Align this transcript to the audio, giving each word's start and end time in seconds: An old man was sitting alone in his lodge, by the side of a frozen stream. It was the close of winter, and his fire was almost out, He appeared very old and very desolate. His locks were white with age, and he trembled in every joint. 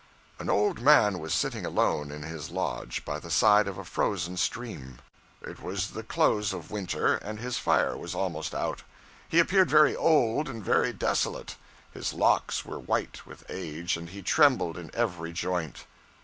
An 0.39 0.49
old 0.49 0.81
man 0.81 1.19
was 1.19 1.31
sitting 1.31 1.63
alone 1.63 2.09
in 2.11 2.23
his 2.23 2.49
lodge, 2.49 3.05
by 3.05 3.19
the 3.19 3.29
side 3.29 3.67
of 3.67 3.77
a 3.77 3.83
frozen 3.85 4.35
stream. 4.35 4.97
It 5.43 5.61
was 5.61 5.91
the 5.91 6.01
close 6.01 6.53
of 6.53 6.71
winter, 6.71 7.17
and 7.17 7.39
his 7.39 7.59
fire 7.59 7.95
was 7.95 8.15
almost 8.15 8.55
out, 8.55 8.81
He 9.29 9.37
appeared 9.37 9.69
very 9.69 9.95
old 9.95 10.49
and 10.49 10.65
very 10.65 10.91
desolate. 10.91 11.55
His 11.93 12.13
locks 12.13 12.65
were 12.65 12.79
white 12.79 13.27
with 13.27 13.43
age, 13.47 13.95
and 13.95 14.09
he 14.09 14.23
trembled 14.23 14.75
in 14.75 14.89
every 14.95 15.33
joint. 15.33 15.85